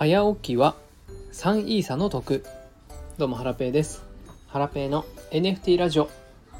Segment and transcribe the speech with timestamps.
[0.00, 0.76] 早起きは
[1.34, 2.42] 3イーサの得。
[3.18, 4.02] どうもハラペーです。
[4.46, 6.08] ハラペーの NFT ラジオ。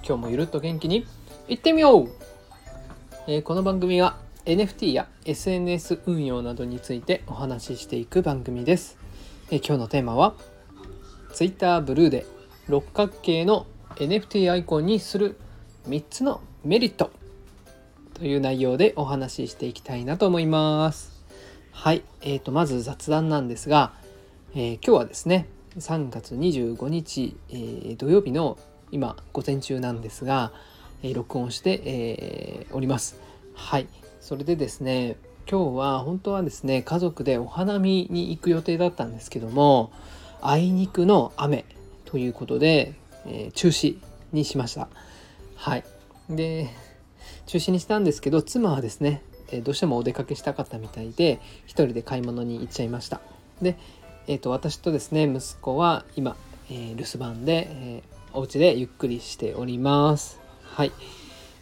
[0.06, 1.06] 今日もゆるっと元気に
[1.48, 2.10] いってみよう、
[3.26, 8.98] えー、この番組は NFT や SNS 運用などについてお話ししていく番組です、
[9.50, 10.34] えー、今日のテーマは
[11.32, 12.26] Twitter ブルーで
[12.68, 15.38] 六角形の NFT アイコンにする
[15.88, 17.10] 3つのメリット
[18.12, 21.19] という内容でお話ししていきたいなと思います。
[21.82, 23.94] はい、えー、とまず雑談なんですが、
[24.52, 25.46] えー、今日はですね
[25.78, 28.58] 3月25日、えー、土曜日の
[28.90, 30.52] 今午前中なんですが、
[31.02, 33.18] えー、録音して、えー、おります。
[33.54, 33.88] はい
[34.20, 35.16] それでですね
[35.50, 39.90] 今日は本当はですね家族でお花見に行く予定だったんですけども
[40.42, 41.64] あいにくの雨
[42.04, 42.92] ということで、
[43.24, 43.96] えー、中止
[44.34, 44.90] にしました。
[45.56, 45.84] はい
[46.28, 46.68] で
[47.46, 53.20] 中止にしたんですけど妻はですねえどうしてもお出かけしたかったみたいで1人で買い物に行っちゃいました。
[53.60, 53.76] で、
[54.26, 56.36] えーと、私とですね息子は今、
[56.70, 60.40] えー、留守番で、えー、お家でゆっくりしております。
[60.62, 60.92] はい、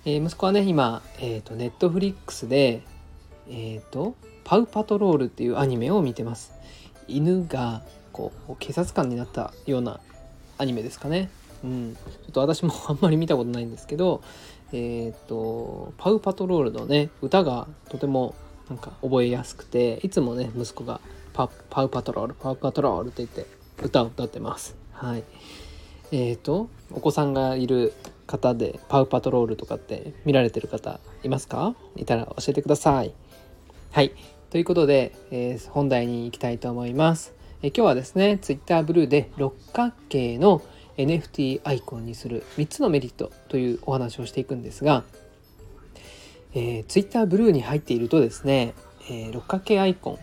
[0.04, 2.82] えー、息子はね今、えーと、ネットフリックスで
[3.50, 6.52] えっ、とパウパトロールっていうアニメを見てます。
[7.06, 7.82] 犬が
[8.12, 10.00] こう警察官になったような
[10.58, 11.30] アニメですかね。
[11.64, 14.22] うん、ちょっと私もあんまり見たことないんですけど、
[14.72, 18.34] えっ、とパウ・パトロールのね歌がとても
[18.68, 21.00] なんか覚えやすくていつもね息子が
[21.32, 23.46] パ「パウ・パトロールパウ・パトロール」って言って
[23.82, 24.76] 歌を歌ってます。
[24.92, 25.24] はい
[26.10, 27.92] えーと、お子さんがいる
[28.26, 31.74] 方でパウ・パトロールとかって見られてる方いますか？
[31.96, 33.12] いたら教えてください。
[33.90, 34.12] はい
[34.50, 37.34] ということで、えー、本題に行きたいと思います。
[37.62, 40.62] えー、今日はですね Twitter ブルーで六角形の
[40.98, 45.04] NFT アイコンにする3つのメリットというお話をしていくんですが、
[46.54, 48.74] えー、Twitter ブルーに入っているとですね、
[49.08, 50.18] えー、六角形アイコン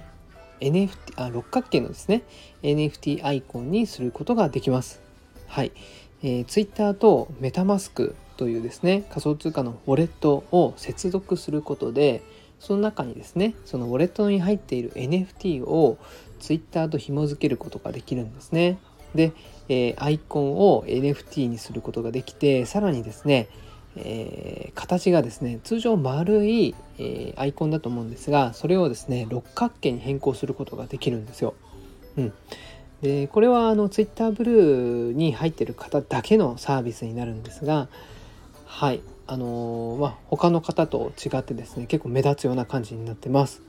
[0.60, 2.24] NFT あ六角形のですね
[2.62, 5.02] NFT アイコンにすることができます。
[5.48, 5.72] はい、
[6.24, 12.22] えー、Twitter と MetaMask というですね仮想通貨のウォレットを接続することで
[12.60, 15.98] その中にですねそのウォレットに入っている NFT を
[16.40, 18.78] Twitter と紐付けることができるんですね。
[19.16, 19.32] で、
[19.70, 23.50] えー、アイコンを NFT にすることができてさらにですね、
[23.96, 31.56] えー、形がですね通常丸い、えー、アイコンだと思うんですがそれをですね六角形に変更することができるんですよ。
[32.18, 32.34] うん、
[33.02, 37.90] でこれはあの Twitter ブルーに入ってる方だけのサービスになるんですが
[38.66, 43.62] はいあのー、まあ他の方と違ってですね結構目立つような感じになってます。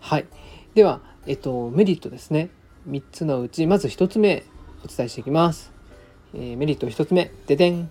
[0.00, 0.26] はい
[0.74, 2.50] では、えっと、メリットですね
[2.88, 4.44] 3つのうちまず1つ目
[4.84, 5.72] お伝えしていきます。
[6.34, 7.90] えー、メリット1つ目、ででん。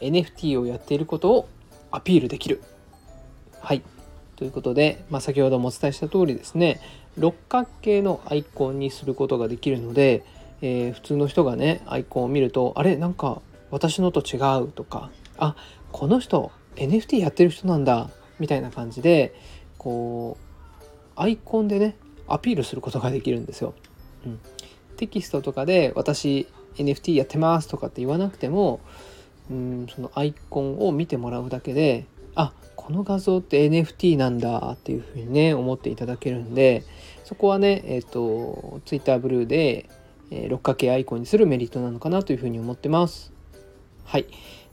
[0.00, 1.48] NFT をやっていることを
[1.90, 2.62] アピールできる。
[3.60, 3.82] はい。
[4.36, 6.80] ということで、まあ、先ほどもお伝えした通りですね、
[7.16, 10.24] 六角形のアイコンにすることができるので、
[10.62, 12.96] えー、普通の人がね、アイコンを見ると、あれ？
[12.96, 15.56] なんか私のと違うとか、あ、
[15.92, 19.34] この人 NFT やってる人なんだ、みたいな感じで、
[19.76, 21.96] こう、アイコンでね、
[22.28, 23.74] アピールすることができるんですよ。
[24.24, 24.40] うん、
[24.98, 28.80] テキストとかで私 NFT やってますとかって言わなくても
[29.50, 32.04] うんそのアイコンを見てもらうだけで
[32.34, 36.84] あこの画像って NFT なんだっていうふうにね思っていただけるんで
[37.24, 39.88] そこはねえっ、ー、と Twitter ブルーで、
[40.30, 43.32] えー、六角形アイコンにするメリットなのかなというふうに思ってます。
[44.04, 44.26] はい。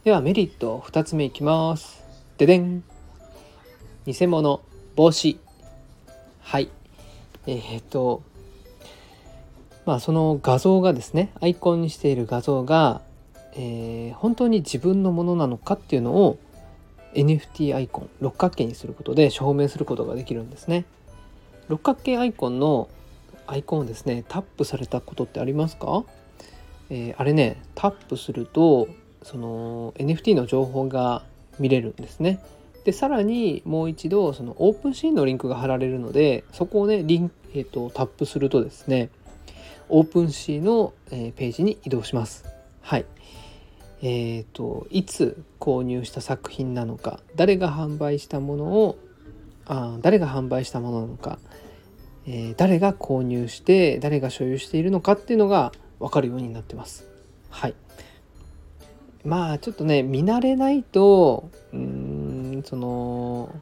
[0.03, 2.03] ではメリット2つ目いきます。
[2.38, 2.84] ででん。
[4.06, 4.62] 偽物
[4.96, 5.38] 防止
[6.41, 6.69] はい。
[7.47, 8.22] えっ、ー、と
[9.85, 13.01] まあ、その画像がですねアイコンにしている画像が、
[13.53, 16.40] えー、本当に自分のものなのかっていうのを
[17.13, 20.85] NFT アイコン六角形にすることで証明することができるんですね。
[21.69, 22.90] 六角形アイコンの
[23.47, 26.03] アイコンをですねタップされたことってありますか、
[26.90, 28.88] えー、あれねタップすると
[29.23, 31.23] その NFT の情報が
[31.59, 32.40] 見れるんですね。
[32.84, 39.09] でさらにもう一度その OpenSea のリンクが貼られるのでそこをねリン、えーとタップするとですね
[39.90, 42.46] OpenSea の、えページに移動します。
[42.82, 43.05] はい。
[44.02, 48.97] えーと、いつ購入した作品なのか誰が販売したものを
[49.66, 51.40] あ誰が販売したものなのか、
[52.28, 57.08] えー、誰が購入して誰が所有しているのかっていうのが分かるようになってます。
[57.49, 57.73] はい。
[59.23, 63.55] まあちょっとね見慣れないとうんその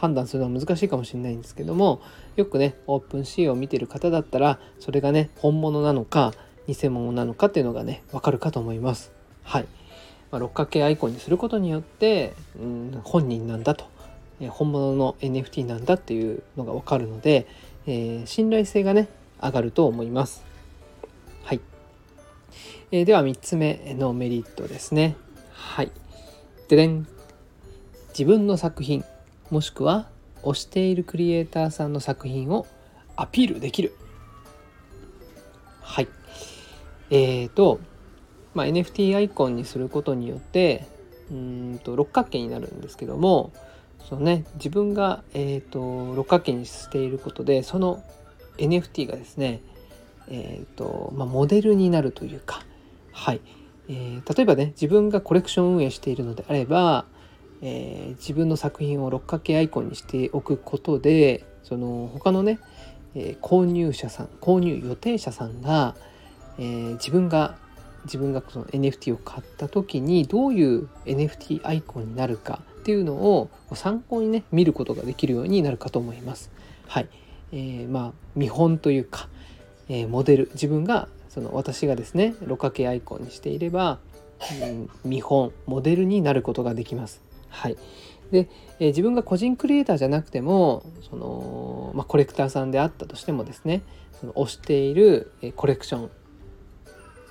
[0.00, 2.00] 判断するのは難しいかもしれないんですけども
[2.34, 6.32] よくねオープンシーを見てる方だったらそれがね本物なのか
[6.66, 9.12] 偽物なのかっていうのがねわかるかと思います。
[9.42, 9.66] はい、
[10.30, 13.84] まあ、六角形アイコンにすることによって、うん、本人なんだと
[14.48, 17.46] 本物の NFT なんだっていうのがわかるので、
[17.86, 19.08] えー、信頼性がね
[19.42, 20.42] 上がると思います。
[21.42, 21.60] はい。
[22.90, 25.16] えー、では3つ目のメリットですね。
[25.52, 25.92] はい。
[26.68, 27.06] ででん。
[28.10, 29.04] 自分の作品
[29.50, 30.08] もしくは
[30.42, 32.66] 推しているクリエイターさんの作品を
[33.16, 33.94] アピールできる。
[35.82, 36.08] はい。
[37.10, 37.80] えーと、
[38.54, 40.86] まあ、NFT アイコンにすることによって
[41.30, 43.52] うんと六角形になるんですけども
[44.08, 48.02] そのね自分が、えーと、六角形にしていることでその
[48.58, 49.60] NFT がですね
[50.32, 52.62] えーとまあ、モデルになるというか、
[53.10, 53.40] はい
[53.88, 57.04] えー、例えばね自分がコレクション運営しているのであれば、
[57.62, 62.58] えー、自分の作品を六角形アイコンにしておくことでその他のね、
[63.14, 65.94] えー、購入者さん購入予定者さんが、
[66.58, 67.56] えー、自分が
[68.04, 76.50] 自分がその NFT を買った時にどういう NFT アイコンになるかっていうのを参考にね見ることができるようになるかと思います。
[76.88, 77.08] はい、
[77.52, 79.28] えー、まあ見本というか、
[79.88, 83.98] えー、モデル自分がその私がですね六角形アイコンにしていれば、
[84.62, 87.29] うん、見本モデルになることができます。
[87.50, 87.76] はい、
[88.30, 88.48] で、
[88.78, 93.82] えー、自分が個人クリエイターじゃなくてもその、まあ、コレクターさんであったとしてもですね
[94.20, 96.10] その推しているコレクション、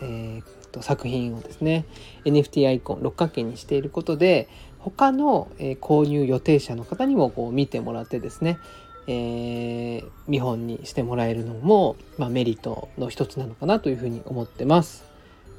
[0.02, 1.86] えー、と作品をですね
[2.26, 4.48] NFT アイコン六角形にしていることで
[4.80, 8.60] 他の、え購入予定者の方にもこう見てもらってですね、
[9.08, 15.04] えー、見本にしてもらえるのも、まあ、メリットの一つなのかなというふうに思ってます。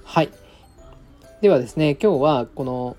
[0.05, 0.31] はい。
[1.43, 2.97] ではですね、今日はこの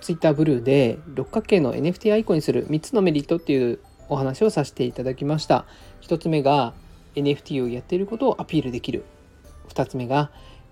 [0.00, 3.78] Twitter ブルーで六角形の NFT アイコンにする3つのメリットっていう
[4.08, 5.64] お話をさせていただきました。
[6.02, 6.74] 1つ目が
[7.14, 9.04] NFT をやっていることをアピールできる。
[9.68, 10.30] 2つ目が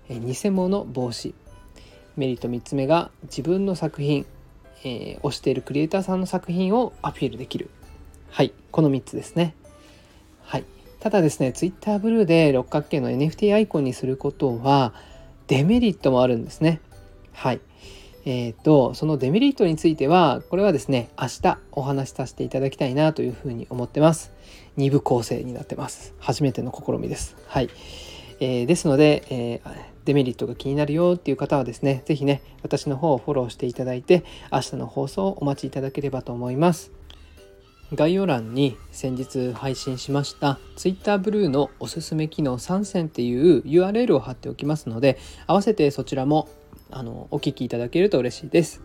[0.09, 1.33] 偽物防止。
[2.15, 4.25] メリット3つ目が自分の作品、
[4.83, 7.69] えー、推しているクリエイターさんの作品をアピールできる。
[8.29, 9.55] はいこの3つですね。
[10.41, 10.65] はい。
[10.99, 14.93] ただですね Twitter ブルーで六角形の NFT アイコンにすることは
[15.47, 16.81] デメリットもあるんですね。
[17.33, 17.61] はい。
[18.25, 24.31] えっ、ー、とそのデメリットについてはこれはですね明日お話しさせていただきたいなというふうに思ってます。
[24.77, 26.13] 2部構成になってます。
[26.19, 27.35] 初めての試みです。
[27.47, 27.69] はい、
[28.39, 36.91] えー、ですので、えーデメリットが気になるよっていう方はですね、是非ね、私の方をフォローしていただいて、明日の放送をお待ちいただければと思います。
[37.93, 45.17] 概要欄に先日配信しました Twitter ブルーのおすすめ機能3選っていう URL を貼っておきますので、
[45.47, 46.49] 合わせてそちらも
[46.91, 48.81] あのお聞きいただけると嬉しいです。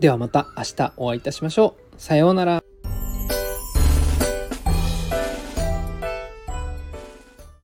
[0.00, 2.00] ではまた明日お会いいたしましょう。
[2.00, 2.59] さようなら。